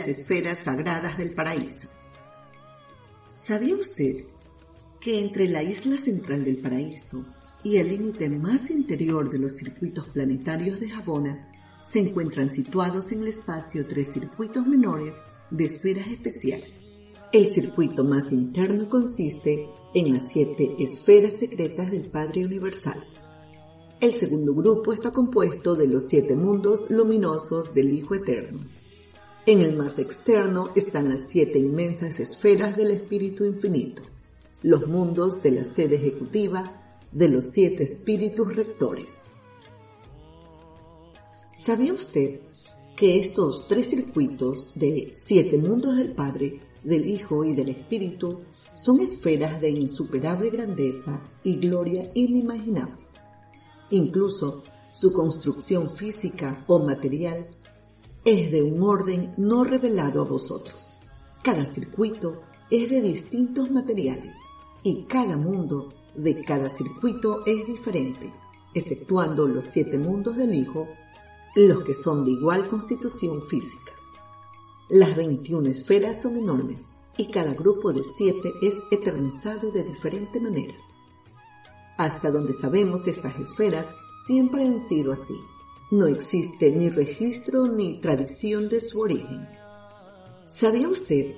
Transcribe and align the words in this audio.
Las 0.00 0.08
esferas 0.08 0.60
sagradas 0.60 1.18
del 1.18 1.34
paraíso. 1.34 1.86
¿Sabía 3.32 3.76
usted 3.76 4.24
que 4.98 5.20
entre 5.20 5.46
la 5.46 5.62
isla 5.62 5.98
central 5.98 6.42
del 6.42 6.56
paraíso 6.56 7.26
y 7.62 7.76
el 7.76 7.90
límite 7.90 8.30
más 8.30 8.70
interior 8.70 9.28
de 9.28 9.38
los 9.38 9.56
circuitos 9.56 10.06
planetarios 10.06 10.80
de 10.80 10.88
Jabona 10.88 11.52
se 11.82 11.98
encuentran 11.98 12.48
situados 12.50 13.12
en 13.12 13.20
el 13.20 13.28
espacio 13.28 13.86
tres 13.86 14.14
circuitos 14.14 14.66
menores 14.66 15.16
de 15.50 15.66
esferas 15.66 16.06
especiales? 16.06 16.72
El 17.30 17.50
circuito 17.50 18.02
más 18.02 18.32
interno 18.32 18.88
consiste 18.88 19.68
en 19.92 20.14
las 20.14 20.32
siete 20.32 20.76
esferas 20.78 21.34
secretas 21.34 21.90
del 21.90 22.04
Padre 22.04 22.46
Universal. 22.46 23.04
El 24.00 24.14
segundo 24.14 24.54
grupo 24.54 24.94
está 24.94 25.10
compuesto 25.10 25.74
de 25.74 25.88
los 25.88 26.04
siete 26.08 26.36
mundos 26.36 26.88
luminosos 26.88 27.74
del 27.74 27.92
Hijo 27.92 28.14
Eterno. 28.14 28.79
En 29.50 29.62
el 29.62 29.76
más 29.76 29.98
externo 29.98 30.68
están 30.76 31.08
las 31.08 31.28
siete 31.28 31.58
inmensas 31.58 32.20
esferas 32.20 32.76
del 32.76 32.92
Espíritu 32.92 33.44
Infinito, 33.44 34.00
los 34.62 34.86
mundos 34.86 35.42
de 35.42 35.50
la 35.50 35.64
sede 35.64 35.96
ejecutiva 35.96 37.00
de 37.10 37.28
los 37.28 37.46
siete 37.52 37.82
espíritus 37.82 38.54
rectores. 38.54 39.10
¿Sabía 41.48 41.92
usted 41.92 42.42
que 42.94 43.18
estos 43.18 43.66
tres 43.66 43.90
circuitos 43.90 44.70
de 44.76 45.12
siete 45.20 45.58
mundos 45.58 45.96
del 45.96 46.12
Padre, 46.12 46.60
del 46.84 47.08
Hijo 47.08 47.44
y 47.44 47.52
del 47.52 47.70
Espíritu 47.70 48.42
son 48.76 49.00
esferas 49.00 49.60
de 49.60 49.70
insuperable 49.70 50.50
grandeza 50.50 51.26
y 51.42 51.56
gloria 51.56 52.08
inimaginable? 52.14 53.04
Incluso 53.90 54.62
su 54.92 55.12
construcción 55.12 55.90
física 55.90 56.64
o 56.68 56.78
material 56.78 57.48
es 58.24 58.50
de 58.52 58.62
un 58.62 58.82
orden 58.82 59.34
no 59.36 59.64
revelado 59.64 60.22
a 60.22 60.24
vosotros. 60.24 60.86
Cada 61.42 61.64
circuito 61.64 62.42
es 62.70 62.90
de 62.90 63.00
distintos 63.00 63.70
materiales 63.70 64.36
y 64.82 65.04
cada 65.04 65.36
mundo 65.36 65.94
de 66.14 66.42
cada 66.44 66.68
circuito 66.68 67.44
es 67.46 67.66
diferente, 67.66 68.32
exceptuando 68.74 69.46
los 69.46 69.64
siete 69.64 69.98
mundos 69.98 70.36
del 70.36 70.54
Hijo, 70.54 70.86
los 71.56 71.82
que 71.82 71.94
son 71.94 72.24
de 72.24 72.32
igual 72.32 72.68
constitución 72.68 73.42
física. 73.48 73.92
Las 74.88 75.16
21 75.16 75.68
esferas 75.68 76.20
son 76.20 76.36
enormes 76.36 76.82
y 77.16 77.26
cada 77.28 77.54
grupo 77.54 77.92
de 77.92 78.02
siete 78.16 78.52
es 78.60 78.74
eternizado 78.90 79.70
de 79.70 79.84
diferente 79.84 80.40
manera. 80.40 80.74
Hasta 81.96 82.30
donde 82.30 82.54
sabemos 82.54 83.06
estas 83.06 83.38
esferas 83.38 83.86
siempre 84.26 84.66
han 84.66 84.80
sido 84.88 85.12
así. 85.12 85.34
No 85.90 86.06
existe 86.06 86.70
ni 86.70 86.88
registro 86.88 87.66
ni 87.66 88.00
tradición 88.00 88.68
de 88.68 88.80
su 88.80 89.00
origen. 89.00 89.48
¿Sabía 90.46 90.88
usted 90.88 91.34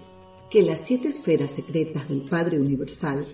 que 0.51 0.61
las 0.61 0.81
siete 0.81 1.09
esferas 1.09 1.53
secretas 1.53 2.11
del 2.11 2.29
Padre 2.29 2.61
Universal, 2.61 3.25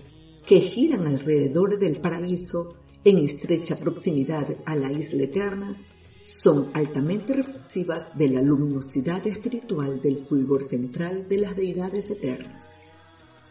que 0.45 0.61
giran 0.61 1.05
alrededor 1.05 1.77
del 1.77 1.97
paraíso 1.97 2.75
en 3.03 3.17
estrecha 3.17 3.75
proximidad 3.75 4.47
a 4.65 4.77
la 4.77 4.89
isla 4.93 5.23
eterna, 5.23 5.75
son 6.21 6.69
altamente 6.73 7.33
reflexivas 7.33 8.17
de 8.17 8.29
la 8.29 8.41
luminosidad 8.41 9.27
espiritual 9.27 9.99
del 9.99 10.19
fulgor 10.19 10.63
central 10.63 11.27
de 11.27 11.37
las 11.39 11.57
deidades 11.57 12.09
eternas, 12.11 12.63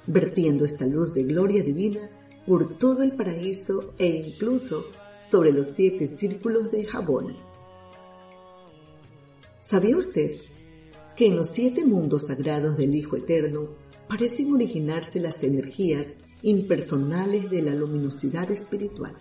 vertiendo 0.06 0.65
esta 0.65 0.87
luz 0.87 1.12
de 1.12 1.25
gloria 1.25 1.62
divina 1.62 2.09
por 2.47 2.79
todo 2.79 3.03
el 3.03 3.12
paraíso 3.12 3.93
e 3.99 4.25
incluso 4.27 4.87
sobre 5.21 5.53
los 5.53 5.67
siete 5.75 6.06
círculos 6.06 6.71
de 6.71 6.85
Jabón. 6.85 7.47
¿Sabía 9.69 9.99
usted 9.99 10.31
que 11.15 11.27
en 11.27 11.37
los 11.37 11.49
siete 11.49 11.84
mundos 11.84 12.29
sagrados 12.29 12.79
del 12.79 12.95
Hijo 12.95 13.17
Eterno 13.17 13.69
parecen 14.09 14.51
originarse 14.55 15.21
las 15.21 15.45
energías 15.45 16.06
impersonales 16.41 17.51
de 17.51 17.61
la 17.61 17.75
luminosidad 17.75 18.51
espiritual? 18.51 19.12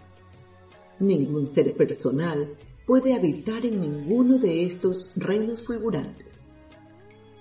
Ningún 1.02 1.48
ser 1.48 1.76
personal 1.76 2.48
puede 2.86 3.14
habitar 3.14 3.66
en 3.66 3.82
ninguno 3.82 4.38
de 4.40 4.64
estos 4.64 5.12
reinos 5.18 5.66
fulgurantes. 5.66 6.48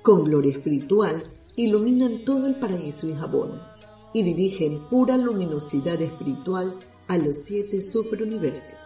Con 0.03 0.25
gloria 0.25 0.57
espiritual 0.57 1.23
iluminan 1.55 2.25
todo 2.25 2.49
el 2.49 2.57
paraíso 2.57 3.09
y 3.09 3.15
Jabón 3.15 3.53
y 4.15 4.25
dirigen 4.25 4.89
pura 4.89 5.17
luminosidad 5.17 6.03
espiritual 6.03 6.75
a 7.07 7.19
los 7.19 7.37
siete 7.45 7.81
superuniversos. 7.83 8.81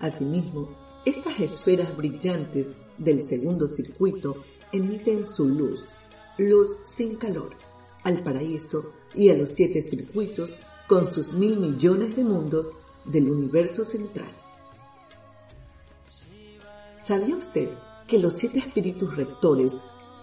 Asimismo, 0.00 0.85
estas 1.06 1.38
esferas 1.38 1.96
brillantes 1.96 2.72
del 2.98 3.22
segundo 3.22 3.68
circuito 3.68 4.42
emiten 4.72 5.24
su 5.24 5.48
luz, 5.48 5.84
luz 6.36 6.68
sin 6.84 7.14
calor, 7.14 7.54
al 8.02 8.24
paraíso 8.24 8.92
y 9.14 9.30
a 9.30 9.36
los 9.36 9.50
siete 9.50 9.80
circuitos 9.82 10.56
con 10.88 11.10
sus 11.10 11.32
mil 11.32 11.58
millones 11.58 12.16
de 12.16 12.24
mundos 12.24 12.70
del 13.04 13.30
universo 13.30 13.84
central. 13.84 14.32
¿Sabía 16.96 17.36
usted 17.36 17.70
que 18.08 18.18
los 18.18 18.32
siete 18.32 18.58
espíritus 18.58 19.16
rectores 19.16 19.74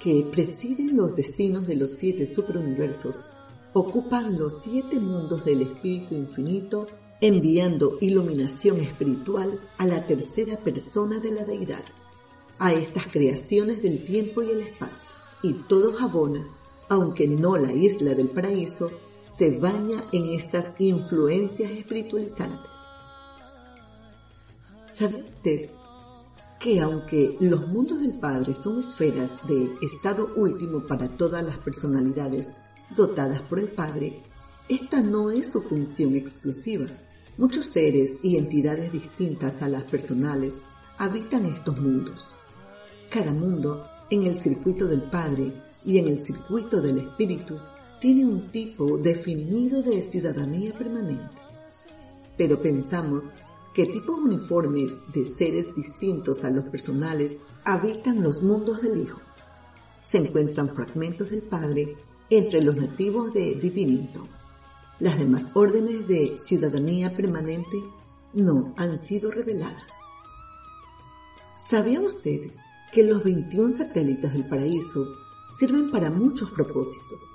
que 0.02 0.28
presiden 0.30 0.98
los 0.98 1.16
destinos 1.16 1.66
de 1.66 1.78
los 1.78 1.92
siete 1.92 2.26
superuniversos 2.26 3.16
ocupan 3.72 4.38
los 4.38 4.62
siete 4.62 5.00
mundos 5.00 5.46
del 5.46 5.62
espíritu 5.62 6.14
infinito 6.16 6.88
enviando 7.24 7.98
iluminación 8.02 8.82
espiritual 8.82 9.58
a 9.78 9.86
la 9.86 10.06
tercera 10.06 10.58
persona 10.58 11.20
de 11.20 11.32
la 11.32 11.46
deidad, 11.46 11.86
a 12.60 12.74
estas 12.74 13.06
creaciones 13.08 13.82
del 13.82 14.04
tiempo 14.04 14.42
y 14.42 14.52
el 14.52 14.60
espacio. 14.60 15.10
Y 15.42 15.54
todo 15.70 15.94
Jabona, 15.94 16.46
aunque 16.90 17.26
no 17.30 17.56
la 17.56 17.72
isla 17.72 18.14
del 18.14 18.28
paraíso, 18.28 18.92
se 19.22 19.58
baña 19.58 20.04
en 20.12 20.32
estas 20.32 20.76
influencias 20.82 21.72
espiritualizantes. 21.72 22.76
¿Sabe 24.90 25.24
usted 25.24 25.70
que 26.60 26.82
aunque 26.82 27.38
los 27.40 27.66
mundos 27.70 28.02
del 28.02 28.20
Padre 28.20 28.54
son 28.54 28.80
esferas 28.80 29.32
de 29.48 29.76
estado 29.82 30.30
último 30.36 30.86
para 30.86 31.08
todas 31.08 31.42
las 31.42 31.58
personalidades, 31.60 32.50
dotadas 32.94 33.40
por 33.44 33.60
el 33.60 33.70
Padre, 33.70 34.22
esta 34.68 35.00
no 35.00 35.32
es 35.32 35.54
su 35.54 35.62
función 35.62 36.16
exclusiva. 36.18 36.88
Muchos 37.36 37.66
seres 37.66 38.20
y 38.22 38.38
entidades 38.38 38.92
distintas 38.92 39.64
a 39.64 39.68
las 39.68 39.84
personales 39.86 40.54
habitan 41.00 41.48
estos 41.48 41.80
mundos. 41.82 42.30
Cada 43.10 43.34
mundo, 43.34 43.88
en 44.12 44.28
el 44.28 44.36
circuito 44.36 44.86
del 44.86 45.02
Padre 45.02 45.52
y 45.84 45.98
en 45.98 46.10
el 46.10 46.20
circuito 46.20 46.80
del 46.80 47.00
Espíritu, 47.00 47.58
tiene 48.00 48.24
un 48.24 48.52
tipo 48.52 49.00
definido 49.00 49.82
de 49.82 50.04
ciudadanía 50.04 50.74
permanente. 50.74 51.36
Pero 52.38 52.62
pensamos 52.62 53.24
que 53.74 53.88
tipos 53.88 54.20
uniformes 54.20 54.96
de 55.12 55.26
seres 55.26 55.76
distintos 55.76 56.44
a 56.44 56.52
los 56.52 56.66
personales 56.66 57.38
habitan 57.64 58.22
los 58.22 58.44
mundos 58.44 58.84
del 58.84 59.02
Hijo. 59.02 59.20
Se 60.02 60.20
encuentran 60.20 60.70
fragmentos 60.70 61.32
del 61.32 61.42
Padre 61.42 61.96
entre 62.30 62.62
los 62.62 62.76
nativos 62.76 63.34
de 63.34 63.56
Divinito. 63.56 64.28
Las 65.00 65.18
demás 65.18 65.50
órdenes 65.56 66.08
de 66.08 66.38
ciudadanía 66.44 67.12
permanente 67.16 67.84
no 68.34 68.74
han 68.78 69.00
sido 69.00 69.32
reveladas. 69.32 69.92
¿Sabía 71.56 72.00
usted 72.00 72.52
que 72.92 73.04
los 73.04 73.24
21 73.24 73.76
satélites 73.76 74.32
del 74.34 74.48
paraíso 74.48 75.06
sirven 75.58 75.90
para 75.90 76.12
muchos 76.12 76.52
propósitos, 76.52 77.26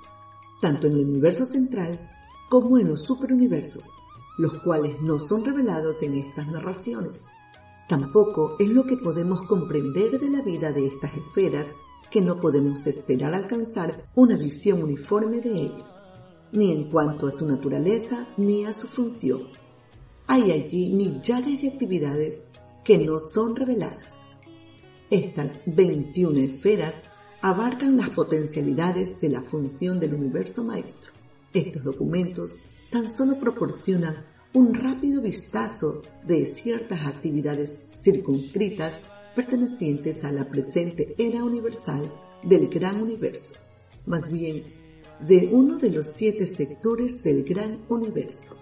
tanto 0.61 0.87
en 0.87 0.93
el 0.93 1.05
universo 1.05 1.45
central 1.45 1.99
como 2.49 2.77
en 2.77 2.87
los 2.87 3.01
superuniversos, 3.01 3.83
los 4.37 4.53
cuales 4.63 5.01
no 5.01 5.19
son 5.19 5.43
revelados 5.43 6.01
en 6.01 6.15
estas 6.15 6.47
narraciones? 6.47 7.23
Tampoco 7.89 8.55
es 8.57 8.69
lo 8.69 8.85
que 8.85 8.95
podemos 8.95 9.43
comprender 9.43 10.17
de 10.17 10.29
la 10.29 10.41
vida 10.41 10.71
de 10.71 10.87
estas 10.87 11.17
esferas 11.17 11.67
que 12.09 12.21
no 12.21 12.39
podemos 12.39 12.87
esperar 12.87 13.33
alcanzar 13.33 14.05
una 14.15 14.37
visión 14.37 14.81
uniforme 14.81 15.41
de 15.41 15.51
ellas, 15.51 15.98
ni 16.51 16.71
en 16.71 16.85
cuanto 16.85 17.27
a 17.27 17.31
su 17.31 17.47
naturaleza 17.47 18.27
ni 18.37 18.65
a 18.65 18.73
su 18.73 18.87
función. 18.87 19.47
Hay 20.27 20.51
allí 20.51 20.89
millares 20.89 21.61
de 21.61 21.69
actividades 21.69 22.37
que 22.83 22.97
no 22.97 23.19
son 23.19 23.55
reveladas. 23.55 24.13
Estas 25.09 25.53
21 25.65 26.39
esferas 26.39 26.95
abarcan 27.41 27.97
las 27.97 28.09
potencialidades 28.09 29.19
de 29.21 29.29
la 29.29 29.41
función 29.41 29.99
del 29.99 30.13
universo 30.13 30.63
maestro. 30.63 31.11
Estos 31.53 31.83
documentos 31.83 32.53
tan 32.91 33.11
solo 33.11 33.39
proporcionan 33.39 34.25
un 34.53 34.73
rápido 34.73 35.21
vistazo 35.21 36.01
de 36.25 36.45
ciertas 36.45 37.05
actividades 37.05 37.85
circunscritas 38.01 38.93
pertenecientes 39.35 40.23
a 40.23 40.31
la 40.31 40.45
presente 40.49 41.15
era 41.17 41.43
universal 41.43 42.11
del 42.43 42.67
gran 42.67 43.01
universo, 43.01 43.53
más 44.05 44.31
bien 44.31 44.63
de 45.19 45.49
uno 45.51 45.77
de 45.77 45.89
los 45.89 46.07
siete 46.15 46.47
sectores 46.47 47.21
del 47.21 47.43
gran 47.43 47.85
universo. 47.89 48.55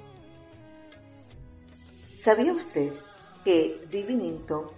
¿Sabía 2.07 2.51
usted 2.51 2.92
que 3.45 3.80
Divininto 3.92 4.74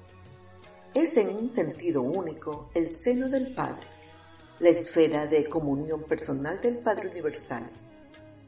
es 0.94 1.16
en 1.18 1.36
un 1.36 1.48
sentido 1.48 2.02
único 2.02 2.70
el 2.76 2.90
seno 2.90 3.30
del 3.30 3.54
Padre, 3.54 3.88
la 4.60 4.70
esfera 4.70 5.26
de 5.26 5.46
comunión 5.46 6.04
personal 6.04 6.60
del 6.60 6.80
Padre 6.80 7.10
Universal, 7.10 7.72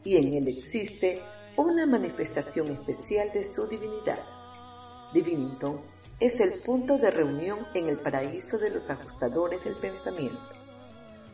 y 0.04 0.18
en 0.18 0.34
él 0.34 0.48
existe 0.50 1.22
una 1.56 1.86
manifestación 1.86 2.70
especial 2.70 3.30
de 3.34 3.46
su 3.46 3.66
divinidad? 3.68 4.20
Divininto 5.14 5.84
es 6.20 6.40
el 6.42 6.54
punto 6.66 6.98
de 6.98 7.12
reunión 7.12 7.60
en 7.74 7.88
el 7.88 7.98
paraíso 7.98 8.58
de 8.58 8.72
los 8.72 8.90
ajustadores 8.90 9.64
del 9.64 9.78
pensamiento, 9.78 10.50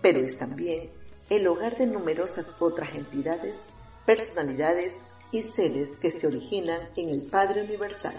pero 0.02 0.20
es 0.20 0.38
también 0.38 0.92
el 1.30 1.48
hogar 1.48 1.78
de 1.78 1.88
numerosas 1.88 2.56
otras 2.60 2.96
entidades, 2.96 3.58
personalidades 4.06 4.96
y 5.32 5.42
seres 5.42 5.98
que 5.98 6.10
se 6.10 6.28
originan 6.28 6.80
en 6.96 7.10
el 7.10 7.24
Padre 7.24 7.64
Universal. 7.64 8.16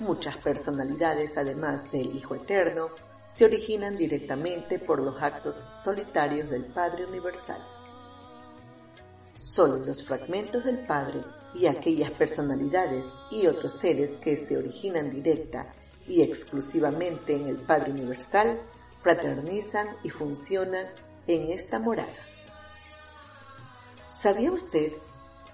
Muchas 0.00 0.38
personalidades, 0.38 1.36
además 1.36 1.92
del 1.92 2.16
Hijo 2.16 2.34
Eterno, 2.34 2.88
se 3.34 3.44
originan 3.44 3.96
directamente 3.96 4.78
por 4.78 5.00
los 5.02 5.22
actos 5.22 5.56
solitarios 5.84 6.50
del 6.50 6.64
Padre 6.66 7.06
Universal. 7.06 7.62
Solo 9.34 9.78
los 9.78 10.04
fragmentos 10.04 10.64
del 10.64 10.86
Padre 10.86 11.20
y 11.54 11.66
aquellas 11.66 12.10
personalidades 12.10 13.06
y 13.30 13.46
otros 13.46 13.72
seres 13.72 14.12
que 14.12 14.36
se 14.36 14.56
originan 14.56 15.10
directa 15.10 15.74
y 16.06 16.22
exclusivamente 16.22 17.34
en 17.34 17.46
el 17.46 17.56
Padre 17.56 17.92
Universal 17.92 18.58
fraternizan 19.00 19.88
y 20.02 20.10
funcionan 20.10 20.86
en 21.26 21.50
esta 21.50 21.78
morada. 21.78 22.12
¿Sabía 24.10 24.52
usted 24.52 24.92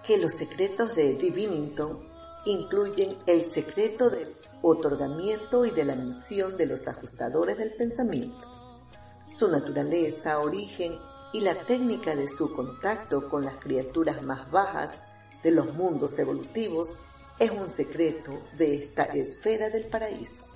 que 0.04 0.18
los 0.18 0.32
secretos 0.32 0.94
de 0.94 1.14
Divinington 1.14 2.08
incluyen 2.44 3.18
el 3.26 3.44
secreto 3.44 4.10
del 4.10 4.28
otorgamiento 4.62 5.64
y 5.64 5.70
de 5.70 5.84
la 5.84 5.94
misión 5.94 6.56
de 6.56 6.66
los 6.66 6.86
ajustadores 6.88 7.58
del 7.58 7.72
pensamiento? 7.74 8.48
Su 9.28 9.48
naturaleza, 9.48 10.40
origen 10.40 10.98
y 11.32 11.40
la 11.40 11.54
técnica 11.54 12.16
de 12.16 12.26
su 12.26 12.52
contacto 12.52 13.28
con 13.28 13.44
las 13.44 13.56
criaturas 13.56 14.22
más 14.22 14.50
bajas 14.50 14.92
de 15.42 15.50
los 15.50 15.74
mundos 15.74 16.18
evolutivos 16.18 16.88
es 17.38 17.50
un 17.50 17.68
secreto 17.68 18.32
de 18.56 18.76
esta 18.76 19.04
esfera 19.04 19.68
del 19.68 19.84
paraíso. 19.84 20.46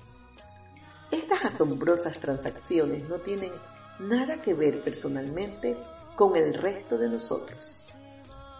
Estas 1.11 1.45
asombrosas 1.45 2.19
transacciones 2.19 3.07
no 3.07 3.19
tienen 3.19 3.51
nada 3.99 4.41
que 4.41 4.53
ver 4.53 4.83
personalmente 4.83 5.77
con 6.15 6.35
el 6.35 6.53
resto 6.53 6.97
de 6.97 7.09
nosotros. 7.09 7.89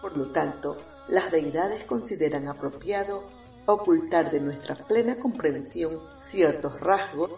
Por 0.00 0.16
lo 0.16 0.30
tanto, 0.32 0.76
las 1.08 1.30
deidades 1.30 1.84
consideran 1.84 2.48
apropiado 2.48 3.24
ocultar 3.66 4.30
de 4.30 4.40
nuestra 4.40 4.74
plena 4.86 5.16
comprensión 5.16 6.00
ciertos 6.16 6.80
rasgos 6.80 7.32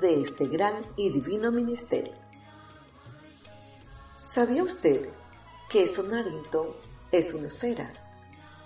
de 0.00 0.20
este 0.20 0.46
gran 0.46 0.74
y 0.96 1.10
divino 1.10 1.50
ministerio. 1.50 2.14
¿Sabía 4.16 4.62
usted 4.62 5.08
que 5.68 5.86
Sonarinto 5.86 6.80
es 7.10 7.34
una 7.34 7.48
esfera? 7.48 7.92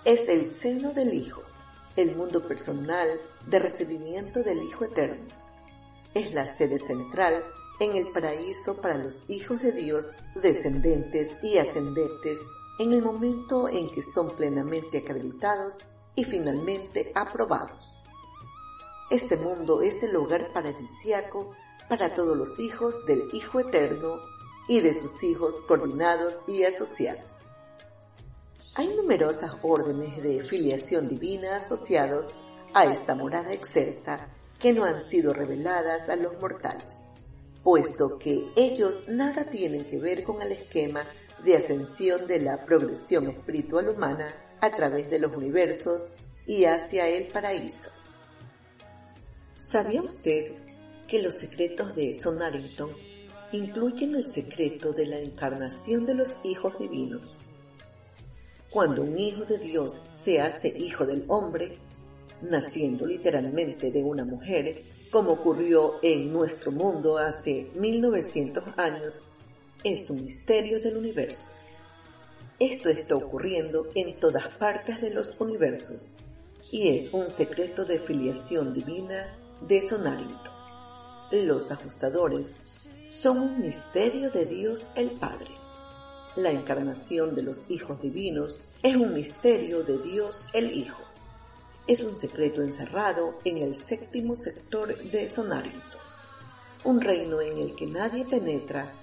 Es 0.05 0.29
el 0.29 0.47
seno 0.47 0.93
del 0.93 1.13
Hijo, 1.13 1.41
el 1.95 2.15
mundo 2.15 2.47
personal 2.47 3.07
de 3.47 3.59
recibimiento 3.59 4.43
del 4.43 4.61
Hijo 4.63 4.85
Eterno. 4.85 5.27
Es 6.13 6.33
la 6.33 6.45
sede 6.45 6.79
central 6.79 7.33
en 7.79 7.95
el 7.95 8.07
paraíso 8.07 8.81
para 8.81 8.97
los 8.97 9.29
hijos 9.29 9.61
de 9.61 9.71
Dios 9.71 10.09
descendentes 10.35 11.43
y 11.43 11.57
ascendentes 11.57 12.39
en 12.79 12.93
el 12.93 13.01
momento 13.01 13.67
en 13.69 13.89
que 13.89 14.01
son 14.01 14.35
plenamente 14.35 14.99
acreditados 14.99 15.75
y 16.15 16.23
finalmente 16.23 17.11
aprobados. 17.15 17.87
Este 19.09 19.37
mundo 19.37 19.81
es 19.81 20.03
el 20.03 20.15
hogar 20.15 20.53
paradisiaco 20.53 21.53
para 21.89 22.13
todos 22.13 22.37
los 22.37 22.59
hijos 22.59 23.05
del 23.05 23.29
Hijo 23.33 23.59
Eterno 23.59 24.19
y 24.67 24.81
de 24.81 24.93
sus 24.93 25.23
hijos 25.23 25.55
coordinados 25.67 26.35
y 26.47 26.63
asociados. 26.63 27.33
Hay 28.75 28.87
numerosas 28.95 29.57
órdenes 29.63 30.21
de 30.21 30.41
filiación 30.41 31.09
divina 31.09 31.57
asociados 31.57 32.27
a 32.73 32.85
esta 32.85 33.15
morada 33.15 33.51
excelsa 33.51 34.29
que 34.59 34.73
no 34.73 34.85
han 34.85 35.01
sido 35.09 35.33
reveladas 35.33 36.07
a 36.07 36.15
los 36.15 36.39
mortales, 36.39 36.95
puesto 37.69 38.17
que 38.17 38.47
ellos 38.55 39.09
nada 39.09 39.43
tienen 39.43 39.85
que 39.85 39.99
ver 39.99 40.23
con 40.23 40.41
el 40.41 40.53
esquema 40.53 41.05
de 41.43 41.55
ascensión 41.55 42.25
de 42.25 42.39
la 42.39 42.65
progresión 42.65 43.27
espiritual 43.27 43.89
humana 43.89 44.33
a 44.59 44.71
través 44.71 45.07
de 45.11 45.19
los 45.19 45.37
universos 45.37 46.07
y 46.47 46.65
hacia 46.65 47.07
el 47.07 47.27
paraíso. 47.27 47.91
¿Sabía 49.53 50.01
usted 50.01 50.51
que 51.07 51.21
los 51.21 51.35
secretos 51.35 51.95
de 51.95 52.19
Sonarington 52.19 52.89
incluyen 53.51 54.15
el 54.15 54.25
secreto 54.25 54.91
de 54.91 55.05
la 55.05 55.19
encarnación 55.19 56.07
de 56.07 56.15
los 56.15 56.43
hijos 56.45 56.79
divinos? 56.79 57.35
Cuando 58.71 59.03
un 59.03 59.19
hijo 59.19 59.45
de 59.45 59.59
Dios 59.59 59.91
se 60.09 60.41
hace 60.41 60.69
hijo 60.69 61.05
del 61.05 61.23
hombre, 61.27 61.77
naciendo 62.41 63.05
literalmente 63.05 63.91
de 63.91 64.03
una 64.03 64.25
mujer, 64.25 64.85
como 65.11 65.31
ocurrió 65.31 65.95
en 66.01 66.31
nuestro 66.31 66.71
mundo 66.71 67.17
hace 67.17 67.71
1900 67.75 68.63
años, 68.77 69.15
es 69.83 70.09
un 70.09 70.23
misterio 70.23 70.79
del 70.79 70.97
universo. 70.97 71.49
Esto 72.59 72.89
está 72.89 73.15
ocurriendo 73.15 73.87
en 73.95 74.19
todas 74.19 74.47
partes 74.49 75.01
de 75.01 75.11
los 75.11 75.39
universos 75.39 76.07
y 76.71 76.89
es 76.89 77.13
un 77.13 77.29
secreto 77.29 77.85
de 77.85 77.99
filiación 77.99 78.73
divina 78.73 79.37
de 79.61 79.81
Sonarito. 79.81 80.51
Los 81.31 81.71
ajustadores 81.71 82.51
son 83.07 83.39
un 83.39 83.61
misterio 83.61 84.29
de 84.29 84.45
Dios 84.45 84.87
el 84.95 85.11
Padre. 85.11 85.49
La 86.35 86.51
encarnación 86.51 87.33
de 87.33 87.43
los 87.43 87.69
hijos 87.71 88.01
divinos 88.01 88.59
es 88.83 88.95
un 88.95 89.13
misterio 89.13 89.83
de 89.83 89.97
Dios 89.97 90.43
el 90.53 90.71
Hijo. 90.71 91.08
Es 91.89 92.03
un 92.03 92.15
secreto 92.15 92.61
encerrado 92.61 93.39
en 93.43 93.57
el 93.57 93.73
séptimo 93.73 94.35
sector 94.35 94.95
de 95.09 95.27
Sonarito, 95.27 95.97
un 96.83 97.01
reino 97.01 97.41
en 97.41 97.57
el 97.57 97.75
que 97.75 97.87
nadie 97.87 98.25
penetra 98.25 98.93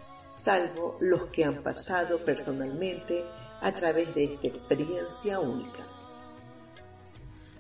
salvo 0.45 0.97
los 1.01 1.25
que 1.27 1.45
han 1.45 1.65
pasado 1.65 2.25
personalmente 2.25 3.25
a 3.61 3.73
través 3.73 4.15
de 4.15 4.27
esta 4.27 4.47
experiencia 4.47 5.41
única. 5.41 5.85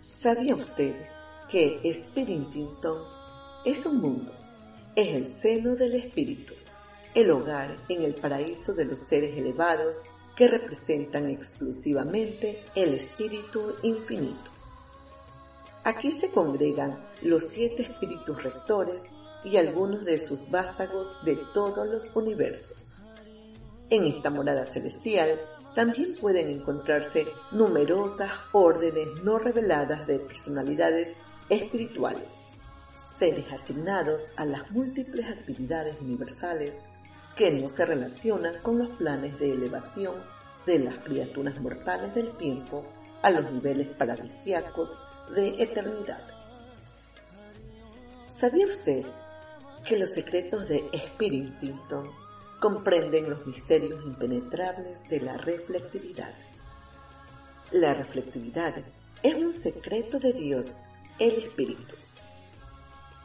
¿Sabía 0.00 0.54
usted 0.54 0.94
que 1.50 1.80
Spiritton 1.92 3.02
es 3.64 3.84
un 3.84 4.00
mundo? 4.00 4.32
Es 4.94 5.08
el 5.08 5.26
seno 5.26 5.74
del 5.74 5.96
espíritu, 5.96 6.54
el 7.16 7.32
hogar 7.32 7.76
en 7.88 8.02
el 8.02 8.14
paraíso 8.14 8.74
de 8.74 8.84
los 8.84 9.00
seres 9.00 9.36
elevados 9.36 9.96
que 10.36 10.46
representan 10.46 11.28
exclusivamente 11.28 12.64
el 12.76 12.94
espíritu 12.94 13.74
infinito. 13.82 14.55
Aquí 15.86 16.10
se 16.10 16.32
congregan 16.32 16.98
los 17.22 17.44
siete 17.44 17.82
espíritus 17.84 18.42
rectores 18.42 19.02
y 19.44 19.56
algunos 19.56 20.04
de 20.04 20.18
sus 20.18 20.50
vástagos 20.50 21.24
de 21.24 21.36
todos 21.54 21.86
los 21.86 22.10
universos. 22.16 22.96
En 23.88 24.04
esta 24.04 24.30
morada 24.30 24.64
celestial 24.64 25.28
también 25.76 26.16
pueden 26.20 26.48
encontrarse 26.48 27.24
numerosas 27.52 28.32
órdenes 28.50 29.06
no 29.22 29.38
reveladas 29.38 30.08
de 30.08 30.18
personalidades 30.18 31.12
espirituales, 31.48 32.32
seres 33.16 33.52
asignados 33.52 34.22
a 34.36 34.44
las 34.44 34.68
múltiples 34.72 35.26
actividades 35.28 36.00
universales 36.00 36.74
que 37.36 37.52
no 37.52 37.68
se 37.68 37.86
relacionan 37.86 38.60
con 38.60 38.78
los 38.78 38.88
planes 38.96 39.38
de 39.38 39.52
elevación 39.52 40.16
de 40.66 40.80
las 40.80 40.98
criaturas 40.98 41.60
mortales 41.60 42.12
del 42.12 42.32
tiempo 42.32 42.84
a 43.22 43.30
los 43.30 43.50
niveles 43.52 43.88
paradisiacos 43.88 44.90
de 45.34 45.62
eternidad. 45.62 46.26
¿Sabía 48.24 48.66
usted 48.66 49.04
que 49.84 49.98
los 49.98 50.10
secretos 50.10 50.68
de 50.68 50.84
Spiritington 50.94 52.10
comprenden 52.60 53.30
los 53.30 53.46
misterios 53.46 54.04
impenetrables 54.04 55.08
de 55.08 55.20
la 55.20 55.36
reflectividad? 55.36 56.34
La 57.72 57.94
reflectividad 57.94 58.74
es 59.22 59.34
un 59.34 59.52
secreto 59.52 60.18
de 60.18 60.32
Dios, 60.32 60.66
el 61.18 61.34
Espíritu. 61.34 61.94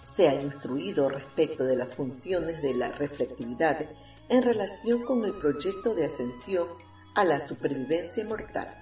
Se 0.03 0.27
ha 0.27 0.41
instruido 0.41 1.09
respecto 1.09 1.63
de 1.63 1.77
las 1.77 1.95
funciones 1.95 2.61
de 2.61 2.73
la 2.73 2.89
reflectividad 2.89 3.87
en 4.29 4.43
relación 4.43 5.03
con 5.03 5.25
el 5.25 5.33
proyecto 5.33 5.93
de 5.93 6.05
ascensión 6.05 6.67
a 7.15 7.23
la 7.23 7.47
supervivencia 7.47 8.25
mortal. 8.25 8.80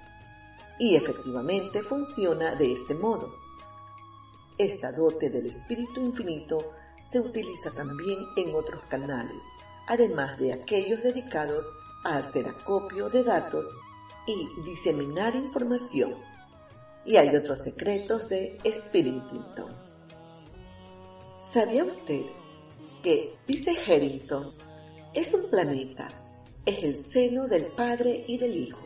Y 0.79 0.95
efectivamente 0.95 1.83
funciona 1.83 2.55
de 2.55 2.71
este 2.71 2.95
modo. 2.95 3.35
Esta 4.57 4.91
dote 4.91 5.29
del 5.29 5.45
espíritu 5.45 6.01
infinito 6.01 6.71
se 7.11 7.19
utiliza 7.19 7.71
también 7.71 8.17
en 8.35 8.55
otros 8.55 8.81
canales, 8.89 9.43
además 9.87 10.37
de 10.39 10.53
aquellos 10.53 11.03
dedicados 11.03 11.65
a 12.03 12.17
hacer 12.17 12.47
acopio 12.47 13.09
de 13.09 13.23
datos 13.23 13.67
y 14.25 14.47
diseminar 14.63 15.35
información. 15.35 16.15
Y 17.05 17.17
hay 17.17 17.35
otros 17.35 17.59
secretos 17.59 18.29
de 18.29 18.57
Spiritington. 18.65 19.71
¿Sabía 21.37 21.83
usted 21.83 22.25
que 23.03 23.37
Harrington 23.87 24.53
es 25.13 25.33
un 25.33 25.49
planeta 25.49 26.19
es 26.65 26.83
el 26.83 26.95
seno 26.95 27.47
del 27.47 27.67
Padre 27.67 28.23
y 28.27 28.37
del 28.37 28.55
Hijo, 28.55 28.85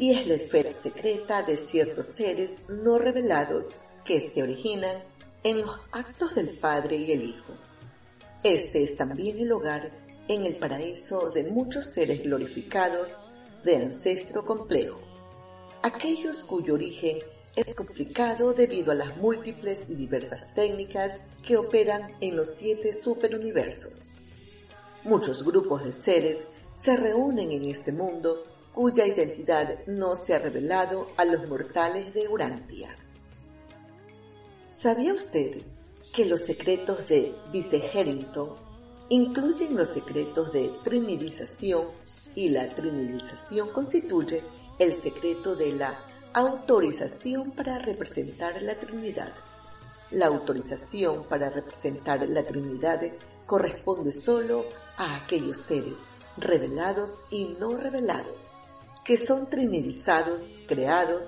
y 0.00 0.12
es 0.12 0.26
la 0.26 0.32
esfera 0.32 0.72
secreta 0.80 1.42
de 1.42 1.58
ciertos 1.58 2.06
seres 2.16 2.56
no 2.70 2.96
revelados 2.96 3.66
que 4.02 4.18
se 4.22 4.42
originan 4.42 4.96
en 5.44 5.60
los 5.60 5.78
actos 5.92 6.34
del 6.34 6.58
Padre 6.58 6.96
y 6.96 7.12
el 7.12 7.22
Hijo. 7.22 7.52
Este 8.42 8.82
es 8.82 8.96
también 8.96 9.38
el 9.38 9.52
hogar 9.52 9.92
en 10.26 10.46
el 10.46 10.56
paraíso 10.56 11.28
de 11.28 11.44
muchos 11.44 11.84
seres 11.92 12.22
glorificados 12.22 13.10
de 13.62 13.76
ancestro 13.76 14.46
complejo, 14.46 14.98
aquellos 15.82 16.44
cuyo 16.44 16.74
origen 16.74 17.18
es 17.54 17.74
complicado 17.74 18.54
debido 18.54 18.92
a 18.92 18.94
las 18.94 19.18
múltiples 19.18 19.90
y 19.90 19.96
diversas 19.96 20.54
técnicas 20.54 21.20
que 21.46 21.58
operan 21.58 22.16
en 22.22 22.38
los 22.38 22.48
siete 22.56 22.94
superuniversos. 22.94 24.04
Muchos 25.04 25.44
grupos 25.44 25.84
de 25.84 25.92
seres 25.92 26.48
se 26.72 26.96
reúnen 26.96 27.52
en 27.52 27.66
este 27.66 27.92
mundo 27.92 28.49
cuya 28.72 29.06
identidad 29.06 29.86
no 29.86 30.14
se 30.14 30.34
ha 30.34 30.38
revelado 30.38 31.08
a 31.16 31.24
los 31.24 31.46
mortales 31.48 32.14
de 32.14 32.28
Urantia. 32.28 32.96
¿Sabía 34.64 35.12
usted 35.12 35.62
que 36.14 36.24
los 36.24 36.40
secretos 36.40 37.08
de 37.08 37.34
Vice-Harrington 37.52 38.56
incluyen 39.08 39.76
los 39.76 39.88
secretos 39.88 40.52
de 40.52 40.68
trinidización 40.82 41.84
y 42.34 42.48
la 42.50 42.68
trinidización 42.68 43.70
constituye 43.70 44.42
el 44.78 44.94
secreto 44.94 45.56
de 45.56 45.72
la 45.72 45.98
autorización 46.32 47.50
para 47.50 47.78
representar 47.78 48.62
la 48.62 48.74
Trinidad? 48.76 49.32
La 50.12 50.26
autorización 50.26 51.24
para 51.24 51.50
representar 51.50 52.28
la 52.28 52.44
Trinidad 52.44 53.00
corresponde 53.46 54.12
solo 54.12 54.64
a 54.96 55.16
aquellos 55.16 55.58
seres 55.58 55.98
revelados 56.36 57.10
y 57.30 57.56
no 57.58 57.76
revelados, 57.76 58.46
que 59.04 59.16
son 59.16 59.48
trinidizados, 59.48 60.42
creados, 60.66 61.24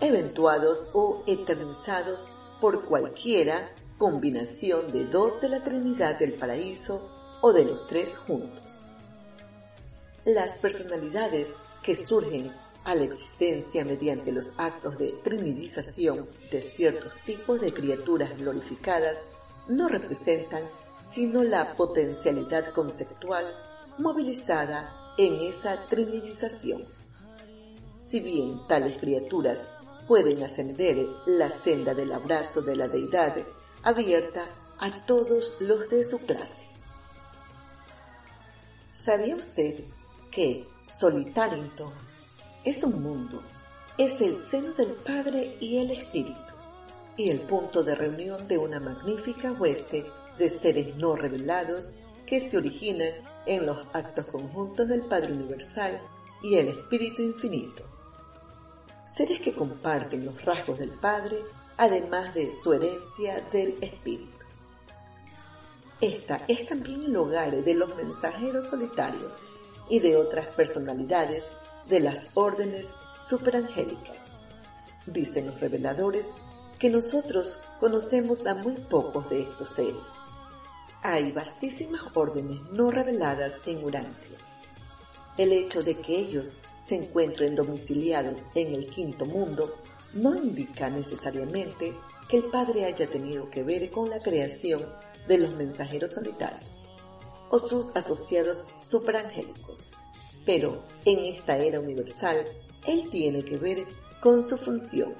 eventuados 0.00 0.90
o 0.92 1.22
eternizados 1.26 2.24
por 2.60 2.84
cualquiera 2.84 3.70
combinación 3.98 4.92
de 4.92 5.04
dos 5.04 5.40
de 5.40 5.48
la 5.48 5.62
Trinidad 5.62 6.18
del 6.18 6.34
Paraíso 6.34 7.10
o 7.42 7.52
de 7.52 7.64
los 7.64 7.86
tres 7.86 8.16
juntos. 8.18 8.88
Las 10.24 10.54
personalidades 10.54 11.52
que 11.82 11.96
surgen 11.96 12.52
a 12.84 12.94
la 12.94 13.04
existencia 13.04 13.84
mediante 13.84 14.32
los 14.32 14.46
actos 14.56 14.98
de 14.98 15.12
trinidización 15.24 16.26
de 16.50 16.62
ciertos 16.62 17.12
tipos 17.24 17.60
de 17.60 17.72
criaturas 17.72 18.36
glorificadas 18.36 19.16
no 19.68 19.88
representan 19.88 20.64
sino 21.10 21.42
la 21.42 21.74
potencialidad 21.74 22.72
conceptual 22.72 23.44
movilizada 23.98 25.14
en 25.16 25.40
esa 25.40 25.88
trinidización. 25.88 26.97
Si 28.08 28.20
bien 28.20 28.66
tales 28.66 28.96
criaturas 28.96 29.60
pueden 30.06 30.42
ascender 30.42 30.96
la 31.26 31.50
senda 31.50 31.92
del 31.92 32.10
abrazo 32.10 32.62
de 32.62 32.74
la 32.74 32.88
deidad 32.88 33.36
abierta 33.82 34.46
a 34.78 35.04
todos 35.04 35.56
los 35.60 35.90
de 35.90 36.02
su 36.04 36.18
clase. 36.20 36.64
¿Sabía 38.88 39.36
usted 39.36 39.84
que 40.30 40.66
Solitarington 40.82 41.92
es 42.64 42.82
un 42.82 43.02
mundo, 43.02 43.42
es 43.98 44.22
el 44.22 44.38
seno 44.38 44.72
del 44.72 44.94
Padre 44.94 45.58
y 45.60 45.76
el 45.76 45.90
Espíritu, 45.90 46.54
y 47.18 47.28
el 47.28 47.42
punto 47.42 47.84
de 47.84 47.94
reunión 47.94 48.48
de 48.48 48.56
una 48.56 48.80
magnífica 48.80 49.52
hueste 49.52 50.06
de 50.38 50.48
seres 50.48 50.96
no 50.96 51.14
revelados 51.14 51.88
que 52.24 52.40
se 52.40 52.56
originan 52.56 53.12
en 53.44 53.66
los 53.66 53.86
actos 53.92 54.28
conjuntos 54.28 54.88
del 54.88 55.02
Padre 55.02 55.34
Universal 55.34 56.00
y 56.42 56.54
el 56.54 56.68
Espíritu 56.68 57.20
Infinito. 57.20 57.97
Seres 59.14 59.40
que 59.40 59.54
comparten 59.54 60.24
los 60.24 60.44
rasgos 60.44 60.78
del 60.78 60.92
Padre, 60.92 61.36
además 61.76 62.34
de 62.34 62.52
su 62.54 62.72
herencia 62.72 63.40
del 63.52 63.76
Espíritu. 63.82 64.46
Esta 66.00 66.42
es 66.46 66.66
también 66.66 67.02
el 67.02 67.16
hogar 67.16 67.50
de 67.50 67.74
los 67.74 67.94
mensajeros 67.96 68.66
solitarios 68.66 69.34
y 69.88 69.98
de 70.00 70.16
otras 70.16 70.46
personalidades 70.48 71.46
de 71.88 72.00
las 72.00 72.30
órdenes 72.34 72.88
superangélicas. 73.28 74.18
Dicen 75.06 75.46
los 75.46 75.60
reveladores 75.60 76.28
que 76.78 76.90
nosotros 76.90 77.58
conocemos 77.80 78.46
a 78.46 78.54
muy 78.54 78.74
pocos 78.74 79.28
de 79.30 79.42
estos 79.42 79.70
seres 79.70 80.06
hay 81.02 81.30
vastísimas 81.32 82.02
órdenes 82.14 82.60
no 82.72 82.90
reveladas 82.90 83.54
en 83.66 83.84
Urantia. 83.84 84.38
El 85.38 85.52
hecho 85.52 85.84
de 85.84 85.94
que 85.94 86.18
ellos 86.18 86.48
se 86.84 86.96
encuentren 86.96 87.54
domiciliados 87.54 88.40
en 88.56 88.74
el 88.74 88.90
quinto 88.90 89.24
mundo 89.24 89.76
no 90.12 90.34
indica 90.34 90.90
necesariamente 90.90 91.94
que 92.28 92.38
el 92.38 92.44
Padre 92.44 92.84
haya 92.84 93.06
tenido 93.06 93.48
que 93.48 93.62
ver 93.62 93.88
con 93.90 94.10
la 94.10 94.18
creación 94.18 94.84
de 95.28 95.38
los 95.38 95.50
mensajeros 95.54 96.12
solitarios 96.12 96.80
o 97.50 97.58
sus 97.60 97.94
asociados 97.94 98.64
superangélicos. 98.82 99.84
Pero 100.44 100.82
en 101.04 101.20
esta 101.20 101.56
era 101.56 101.78
universal, 101.78 102.36
Él 102.86 103.08
tiene 103.08 103.44
que 103.44 103.58
ver 103.58 103.86
con 104.20 104.42
su 104.42 104.58
función. 104.58 105.14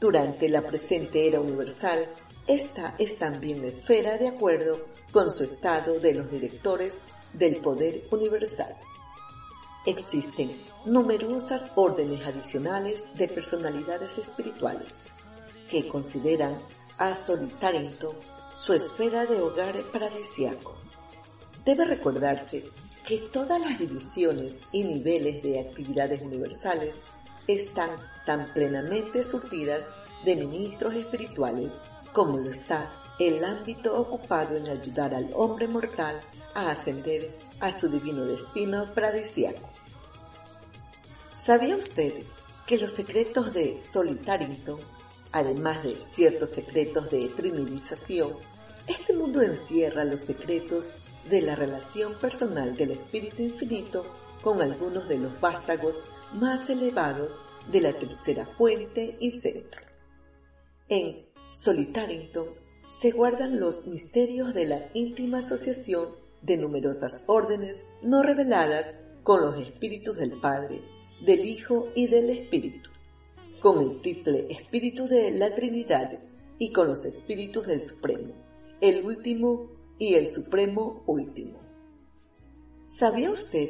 Durante 0.00 0.48
la 0.48 0.62
presente 0.62 1.26
era 1.26 1.40
universal, 1.40 1.98
esta 2.46 2.94
es 2.98 3.16
también 3.16 3.60
la 3.60 3.68
esfera 3.68 4.16
de 4.16 4.28
acuerdo 4.28 4.86
con 5.12 5.30
su 5.30 5.44
estado 5.44 6.00
de 6.00 6.14
los 6.14 6.30
directores 6.30 6.94
del 7.34 7.56
poder 7.56 8.04
universal. 8.10 8.74
Existen 9.84 10.62
numerosas 10.84 11.72
órdenes 11.74 12.24
adicionales 12.24 13.14
de 13.14 13.26
personalidades 13.26 14.16
espirituales 14.16 14.94
que 15.68 15.88
consideran 15.88 16.56
a 16.98 17.14
Solitarinto 17.14 18.14
su 18.54 18.74
esfera 18.74 19.26
de 19.26 19.40
hogar 19.40 19.82
paradisiaco. 19.90 20.76
Debe 21.64 21.84
recordarse 21.84 22.64
que 23.04 23.18
todas 23.18 23.60
las 23.60 23.78
divisiones 23.80 24.54
y 24.70 24.84
niveles 24.84 25.42
de 25.42 25.58
actividades 25.58 26.22
universales 26.22 26.94
están 27.48 27.90
tan 28.24 28.52
plenamente 28.52 29.24
surtidas 29.24 29.84
de 30.24 30.36
ministros 30.36 30.94
espirituales 30.94 31.72
como 32.12 32.38
lo 32.38 32.50
está 32.50 33.02
el 33.18 33.44
ámbito 33.44 33.96
ocupado 33.98 34.56
en 34.56 34.68
ayudar 34.68 35.14
al 35.14 35.30
hombre 35.34 35.66
mortal 35.66 36.20
a 36.54 36.70
ascender 36.70 37.36
a 37.60 37.72
su 37.72 37.88
divino 37.88 38.24
destino 38.24 38.92
paradisiaco. 38.94 39.71
¿Sabía 41.32 41.76
usted 41.76 42.12
que 42.66 42.76
los 42.76 42.90
secretos 42.90 43.54
de 43.54 43.78
Solitarington, 43.78 44.78
además 45.32 45.82
de 45.82 45.96
ciertos 45.98 46.50
secretos 46.50 47.10
de 47.10 47.26
trinidización, 47.30 48.36
este 48.86 49.14
mundo 49.14 49.40
encierra 49.40 50.04
los 50.04 50.20
secretos 50.20 50.88
de 51.30 51.40
la 51.40 51.56
relación 51.56 52.20
personal 52.20 52.76
del 52.76 52.90
Espíritu 52.90 53.42
Infinito 53.44 54.04
con 54.42 54.60
algunos 54.60 55.08
de 55.08 55.16
los 55.16 55.40
vástagos 55.40 56.00
más 56.34 56.68
elevados 56.68 57.32
de 57.70 57.80
la 57.80 57.94
tercera 57.94 58.44
fuente 58.44 59.16
y 59.18 59.30
centro. 59.30 59.80
En 60.90 61.16
Solitarington 61.48 62.48
se 62.90 63.10
guardan 63.10 63.58
los 63.58 63.86
misterios 63.88 64.52
de 64.52 64.66
la 64.66 64.90
íntima 64.92 65.38
asociación 65.38 66.10
de 66.42 66.58
numerosas 66.58 67.22
órdenes 67.26 67.80
no 68.02 68.22
reveladas 68.22 68.84
con 69.22 69.40
los 69.40 69.58
espíritus 69.58 70.16
del 70.18 70.38
Padre, 70.40 70.82
del 71.24 71.44
Hijo 71.44 71.88
y 71.94 72.08
del 72.08 72.30
Espíritu, 72.30 72.90
con 73.60 73.80
el 73.80 74.00
triple 74.00 74.46
espíritu 74.50 75.06
de 75.06 75.30
la 75.30 75.54
Trinidad 75.54 76.18
y 76.58 76.72
con 76.72 76.88
los 76.88 77.04
espíritus 77.04 77.64
del 77.66 77.80
Supremo, 77.80 78.34
el 78.80 79.04
último 79.04 79.70
y 79.98 80.14
el 80.14 80.26
Supremo 80.34 81.04
último. 81.06 81.60
¿Sabía 82.80 83.30
usted 83.30 83.68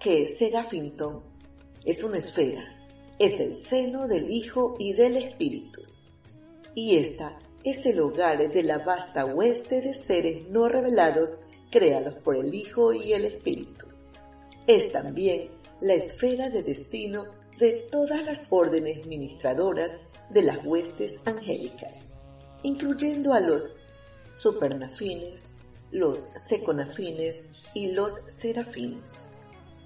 que 0.00 0.26
Serafinton 0.26 1.22
es 1.84 2.02
una 2.02 2.18
esfera, 2.18 2.64
es 3.20 3.38
el 3.38 3.54
seno 3.54 4.08
del 4.08 4.28
Hijo 4.28 4.74
y 4.80 4.92
del 4.92 5.16
Espíritu? 5.16 5.82
Y 6.74 6.96
esta 6.96 7.38
es 7.62 7.86
el 7.86 8.00
hogar 8.00 8.52
de 8.52 8.62
la 8.64 8.78
vasta 8.78 9.24
hueste 9.26 9.80
de 9.80 9.94
seres 9.94 10.48
no 10.48 10.68
revelados 10.68 11.30
creados 11.70 12.14
por 12.14 12.34
el 12.34 12.52
Hijo 12.52 12.92
y 12.92 13.12
el 13.12 13.26
Espíritu. 13.26 13.86
Es 14.66 14.90
también 14.90 15.59
la 15.80 15.94
esfera 15.94 16.50
de 16.50 16.62
destino 16.62 17.24
de 17.58 17.88
todas 17.90 18.24
las 18.24 18.44
órdenes 18.50 19.06
ministradoras 19.06 19.92
de 20.28 20.42
las 20.42 20.64
huestes 20.64 21.20
angélicas, 21.24 21.94
incluyendo 22.62 23.32
a 23.32 23.40
los 23.40 23.62
supernafines, 24.28 25.42
los 25.90 26.20
seconafines 26.48 27.46
y 27.74 27.92
los 27.92 28.12
serafines. 28.28 29.12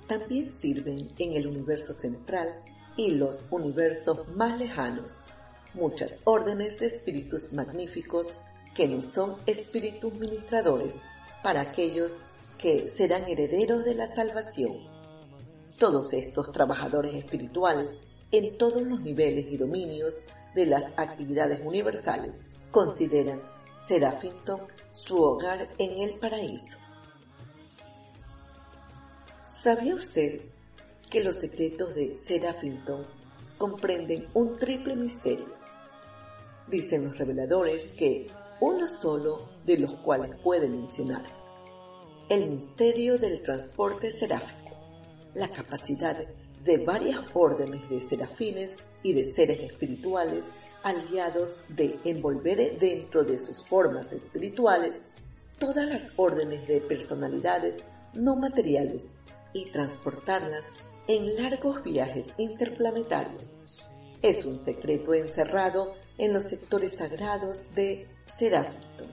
También 0.09 0.51
sirven 0.51 1.13
en 1.19 1.33
el 1.35 1.47
universo 1.47 1.95
central 1.95 2.49
y 2.97 3.13
los 3.13 3.47
universos 3.51 4.29
más 4.35 4.59
lejanos 4.59 5.19
muchas 5.75 6.17
órdenes 6.25 6.79
de 6.79 6.87
espíritus 6.87 7.53
magníficos 7.53 8.29
que 8.75 8.89
no 8.89 9.01
son 9.01 9.37
espíritus 9.47 10.13
ministradores 10.15 10.95
para 11.43 11.61
aquellos 11.61 12.13
que 12.59 12.89
serán 12.89 13.25
herederos 13.29 13.85
de 13.85 13.95
la 13.95 14.07
salvación 14.07 14.94
todos 15.79 16.13
estos 16.13 16.53
trabajadores 16.53 17.15
espirituales 17.15 18.07
en 18.31 18.57
todos 18.57 18.83
los 18.83 19.01
niveles 19.01 19.47
y 19.51 19.57
dominios 19.57 20.15
de 20.55 20.67
las 20.67 20.99
actividades 20.99 21.61
universales 21.65 22.41
consideran 22.71 23.43
Serafinton 23.77 24.61
su 24.93 25.21
hogar 25.21 25.69
en 25.79 26.03
el 26.03 26.15
paraíso. 26.19 26.79
¿Sabía 29.43 29.95
usted 29.95 30.41
que 31.11 31.23
los 31.23 31.37
secretos 31.37 31.95
de 31.95 32.17
Serafinton 32.17 33.07
comprenden 33.59 34.29
un 34.35 34.57
triple 34.57 34.97
misterio? 34.97 35.55
Dicen 36.69 37.05
los 37.05 37.19
reveladores 37.19 37.91
que 37.93 38.31
uno 38.61 38.87
solo 38.87 39.51
de 39.65 39.79
los 39.79 39.95
cuales 39.97 40.33
puede 40.43 40.69
mencionar, 40.69 41.25
el 42.31 42.51
misterio 42.51 43.19
del 43.19 43.43
transporte 43.43 44.11
seráfico 44.11 44.64
la 45.35 45.49
capacidad 45.49 46.17
de 46.65 46.79
varias 46.79 47.21
órdenes 47.35 47.89
de 47.91 48.01
serafines 48.01 48.77
y 49.03 49.13
de 49.13 49.25
seres 49.25 49.61
espirituales 49.61 50.45
aliados 50.83 51.61
de 51.69 51.99
envolver 52.05 52.79
dentro 52.79 53.25
de 53.25 53.39
sus 53.39 53.65
formas 53.67 54.13
espirituales 54.13 54.99
todas 55.59 55.89
las 55.89 56.13
órdenes 56.17 56.67
de 56.67 56.81
personalidades 56.81 57.79
no 58.13 58.37
materiales 58.37 59.07
y 59.53 59.71
transportarlas 59.71 60.65
en 61.09 61.43
largos 61.43 61.83
viajes 61.83 62.27
interplanetarios. 62.39 63.51
Es 64.23 64.45
un 64.45 64.63
secreto 64.63 65.15
encerrado 65.15 65.95
en 66.17 66.33
los 66.33 66.45
sectores 66.45 66.97
sagrados 66.97 67.75
de 67.75 68.07
Serafito. 68.39 69.05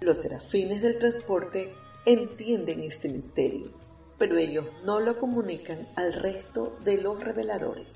Los 0.00 0.18
serafines 0.18 0.82
del 0.82 0.98
transporte 0.98 1.72
entienden 2.06 2.80
este 2.80 3.08
misterio 3.08 3.85
pero 4.18 4.36
ellos 4.36 4.66
no 4.84 5.00
lo 5.00 5.18
comunican 5.18 5.88
al 5.96 6.12
resto 6.12 6.78
de 6.84 7.00
los 7.00 7.22
reveladores. 7.22 7.88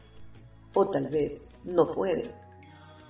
O 0.74 0.88
tal 0.88 1.08
vez 1.08 1.40
no 1.64 1.92
pueden. 1.92 2.30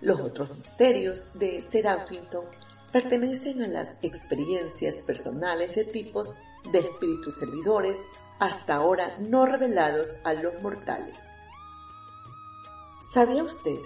Los 0.01 0.21
otros 0.21 0.57
misterios 0.57 1.35
de 1.35 1.61
Serafinton 1.61 2.45
pertenecen 2.93 3.63
a 3.63 3.69
las 3.69 3.99
experiencias 4.03 4.97
personales 5.05 5.75
de 5.75 5.85
tipos 5.85 6.27
de 6.73 6.79
espíritus 6.79 7.35
servidores 7.35 7.97
hasta 8.39 8.77
ahora 8.77 9.07
no 9.19 9.47
revelados 9.47 10.09
a 10.25 10.33
los 10.35 10.61
mortales. 10.63 11.19
¿Sabía 13.13 13.45
usted 13.45 13.79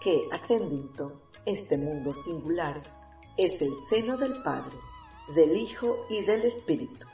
que 0.00 0.26
Ascendington, 0.32 1.12
este 1.46 1.76
mundo 1.76 2.12
singular, 2.12 2.82
es 3.36 3.62
el 3.62 3.72
seno 3.88 4.16
del 4.16 4.42
Padre, 4.42 4.76
del 5.34 5.56
Hijo 5.56 6.06
y 6.08 6.22
del 6.22 6.42
Espíritu? 6.42 7.09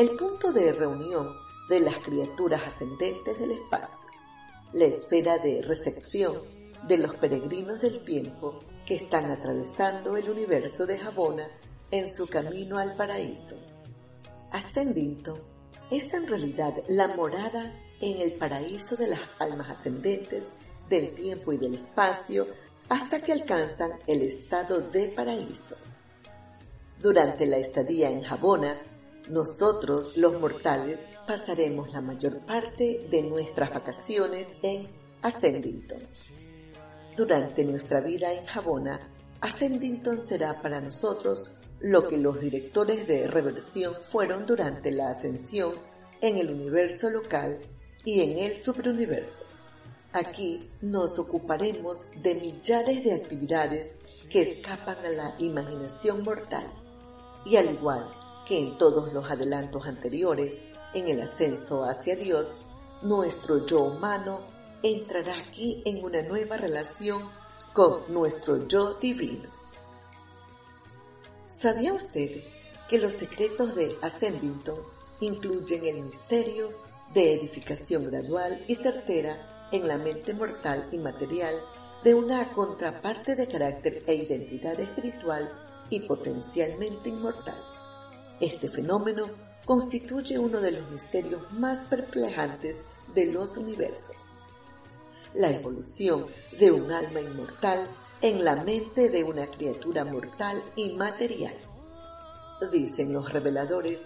El 0.00 0.16
punto 0.16 0.50
de 0.50 0.72
reunión 0.72 1.36
de 1.68 1.78
las 1.78 1.98
criaturas 1.98 2.62
ascendentes 2.66 3.38
del 3.38 3.50
espacio, 3.50 4.08
la 4.72 4.86
esfera 4.86 5.36
de 5.36 5.60
recepción 5.60 6.40
de 6.88 6.96
los 6.96 7.16
peregrinos 7.16 7.82
del 7.82 8.02
tiempo 8.06 8.60
que 8.86 8.94
están 8.94 9.30
atravesando 9.30 10.16
el 10.16 10.30
universo 10.30 10.86
de 10.86 10.96
Jabona 10.96 11.46
en 11.90 12.10
su 12.10 12.26
camino 12.28 12.78
al 12.78 12.96
paraíso. 12.96 13.56
Ascendinto 14.50 15.38
es 15.90 16.14
en 16.14 16.26
realidad 16.26 16.72
la 16.88 17.08
morada 17.08 17.78
en 18.00 18.22
el 18.22 18.32
paraíso 18.38 18.96
de 18.96 19.08
las 19.08 19.20
almas 19.38 19.68
ascendentes 19.68 20.46
del 20.88 21.12
tiempo 21.14 21.52
y 21.52 21.58
del 21.58 21.74
espacio 21.74 22.46
hasta 22.88 23.20
que 23.20 23.32
alcanzan 23.32 23.90
el 24.06 24.22
estado 24.22 24.80
de 24.80 25.08
paraíso. 25.08 25.76
Durante 27.02 27.44
la 27.44 27.58
estadía 27.58 28.10
en 28.10 28.22
Jabona, 28.22 28.80
nosotros, 29.28 30.16
los 30.16 30.40
mortales, 30.40 30.98
pasaremos 31.26 31.92
la 31.92 32.00
mayor 32.00 32.44
parte 32.44 33.06
de 33.10 33.22
nuestras 33.22 33.70
vacaciones 33.70 34.58
en 34.62 34.88
Ascendington. 35.22 36.02
Durante 37.16 37.64
nuestra 37.64 38.00
vida 38.00 38.32
en 38.32 38.44
Jabona, 38.46 38.98
Ascendington 39.40 40.26
será 40.28 40.60
para 40.60 40.80
nosotros 40.80 41.56
lo 41.80 42.08
que 42.08 42.18
los 42.18 42.40
directores 42.40 43.06
de 43.06 43.26
reversión 43.26 43.94
fueron 44.08 44.46
durante 44.46 44.90
la 44.90 45.10
ascensión 45.10 45.74
en 46.20 46.36
el 46.36 46.50
universo 46.50 47.10
local 47.10 47.60
y 48.04 48.20
en 48.20 48.38
el 48.38 48.56
superuniverso. 48.56 49.44
Aquí 50.12 50.68
nos 50.82 51.18
ocuparemos 51.18 51.98
de 52.16 52.34
millares 52.34 53.04
de 53.04 53.14
actividades 53.14 53.90
que 54.28 54.42
escapan 54.42 54.98
a 55.04 55.08
la 55.10 55.34
imaginación 55.38 56.24
mortal. 56.24 56.64
Y 57.46 57.56
al 57.56 57.70
igual 57.70 58.19
que 58.50 58.58
en 58.58 58.76
todos 58.78 59.12
los 59.12 59.30
adelantos 59.30 59.86
anteriores, 59.86 60.56
en 60.92 61.06
el 61.06 61.20
ascenso 61.20 61.84
hacia 61.84 62.16
Dios, 62.16 62.48
nuestro 63.00 63.64
yo 63.64 63.78
humano 63.78 64.40
entrará 64.82 65.38
aquí 65.38 65.84
en 65.86 66.02
una 66.02 66.22
nueva 66.22 66.56
relación 66.56 67.30
con 67.72 68.12
nuestro 68.12 68.66
yo 68.66 68.94
divino. 68.94 69.48
¿Sabía 71.46 71.92
usted 71.92 72.42
que 72.88 72.98
los 72.98 73.12
secretos 73.12 73.76
de 73.76 73.96
Ascendington 74.02 74.80
incluyen 75.20 75.86
el 75.86 76.02
misterio 76.02 76.72
de 77.14 77.34
edificación 77.34 78.10
gradual 78.10 78.64
y 78.66 78.74
certera 78.74 79.68
en 79.70 79.86
la 79.86 79.96
mente 79.96 80.34
mortal 80.34 80.88
y 80.90 80.98
material 80.98 81.54
de 82.02 82.14
una 82.14 82.52
contraparte 82.52 83.36
de 83.36 83.46
carácter 83.46 84.02
e 84.08 84.14
identidad 84.16 84.80
espiritual 84.80 85.48
y 85.88 86.00
potencialmente 86.00 87.10
inmortal? 87.10 87.79
Este 88.40 88.68
fenómeno 88.68 89.28
constituye 89.66 90.38
uno 90.38 90.60
de 90.60 90.72
los 90.72 90.90
misterios 90.90 91.52
más 91.52 91.80
perplejantes 91.88 92.80
de 93.14 93.32
los 93.32 93.58
universos. 93.58 94.16
La 95.34 95.50
evolución 95.50 96.26
de 96.58 96.70
un 96.72 96.90
alma 96.90 97.20
inmortal 97.20 97.86
en 98.22 98.42
la 98.44 98.56
mente 98.64 99.10
de 99.10 99.24
una 99.24 99.46
criatura 99.46 100.04
mortal 100.04 100.62
y 100.74 100.90
material. 100.94 101.54
Dicen 102.72 103.12
los 103.12 103.30
reveladores 103.32 104.04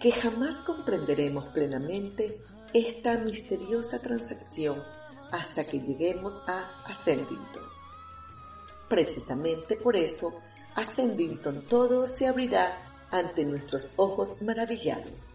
que 0.00 0.12
jamás 0.12 0.56
comprenderemos 0.62 1.46
plenamente 1.48 2.42
esta 2.72 3.18
misteriosa 3.18 4.00
transacción 4.00 4.82
hasta 5.30 5.64
que 5.64 5.78
lleguemos 5.80 6.34
a 6.46 6.82
Ascendington. 6.86 7.62
Precisamente 8.88 9.76
por 9.76 9.96
eso, 9.96 10.32
Ascendington 10.74 11.62
todo 11.68 12.06
se 12.06 12.26
abrirá 12.26 12.93
ante 13.14 13.44
nuestros 13.44 13.92
ojos 13.96 14.42
maravillados. 14.42 15.34